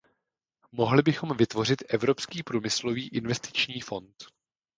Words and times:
Mohli 0.71 1.01
bychom 1.01 1.37
vytvořit 1.37 1.83
Evropský 1.93 2.43
průmyslový 2.43 3.09
investiční 3.09 3.81
fond. 3.81 4.15